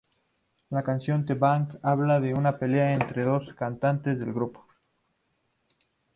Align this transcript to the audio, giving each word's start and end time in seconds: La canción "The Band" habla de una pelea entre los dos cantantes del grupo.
La 0.71 0.81
canción 0.81 1.27
"The 1.27 1.35
Band" 1.35 1.77
habla 1.83 2.19
de 2.19 2.33
una 2.33 2.57
pelea 2.57 2.91
entre 2.95 3.23
los 3.23 3.45
dos 3.45 3.53
cantantes 3.55 4.17
del 4.17 4.33
grupo. 4.33 4.65